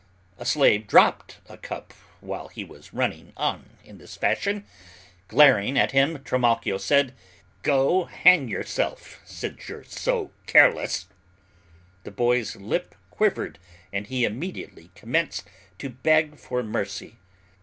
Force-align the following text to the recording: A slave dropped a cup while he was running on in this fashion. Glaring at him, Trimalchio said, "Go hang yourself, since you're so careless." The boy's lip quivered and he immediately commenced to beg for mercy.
A 0.39 0.45
slave 0.47 0.87
dropped 0.87 1.37
a 1.47 1.57
cup 1.57 1.93
while 2.21 2.47
he 2.47 2.63
was 2.63 2.91
running 2.91 3.33
on 3.37 3.77
in 3.83 3.99
this 3.99 4.15
fashion. 4.15 4.65
Glaring 5.27 5.77
at 5.77 5.91
him, 5.91 6.23
Trimalchio 6.23 6.79
said, 6.79 7.13
"Go 7.61 8.05
hang 8.05 8.47
yourself, 8.47 9.21
since 9.25 9.69
you're 9.69 9.83
so 9.83 10.31
careless." 10.47 11.05
The 12.03 12.09
boy's 12.09 12.55
lip 12.55 12.95
quivered 13.11 13.59
and 13.93 14.07
he 14.07 14.23
immediately 14.25 14.89
commenced 14.95 15.47
to 15.77 15.89
beg 15.91 16.39
for 16.39 16.63
mercy. 16.63 17.17